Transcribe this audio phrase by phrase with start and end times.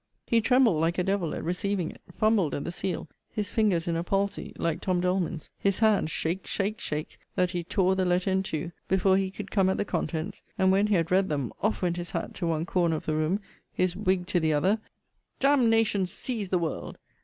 [0.25, 3.95] He trembled like a devil at receiving it: fumbled at the seal, his fingers in
[3.95, 4.99] a palsy, like Tom.
[4.99, 9.29] Doleman's; his hand shake, shake, shake, that he tore the letter in two, before he
[9.29, 12.33] could come at the contents: and, when he had read them, off went his hat
[12.33, 13.39] to one corner of the room,
[13.71, 14.79] his wig to the other
[15.37, 16.97] D n n seize the world!